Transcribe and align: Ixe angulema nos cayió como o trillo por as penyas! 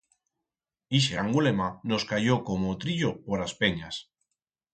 Ixe 0.99 1.19
angulema 1.23 1.67
nos 1.91 2.07
cayió 2.13 2.39
como 2.49 2.65
o 2.73 2.79
trillo 2.85 3.11
por 3.27 3.37
as 3.45 3.53
penyas! 3.61 3.95